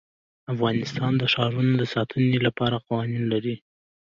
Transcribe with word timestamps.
افغانستان 0.53 1.11
د 1.17 1.23
ښارونه 1.33 1.73
د 1.77 1.83
ساتنې 1.93 2.37
لپاره 2.47 2.83
قوانین 2.87 3.23
لري. 3.33 3.55